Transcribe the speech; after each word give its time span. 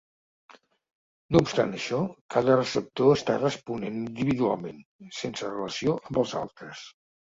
No 1.35 1.41
obstant 1.45 1.75
això, 1.81 1.99
cada 2.37 2.57
receptor 2.57 3.13
està 3.19 3.37
responent 3.45 4.03
individualment, 4.03 4.85
sense 5.23 5.57
relació 5.57 5.99
amb 6.05 6.25
els 6.27 6.41
altres. 6.47 6.89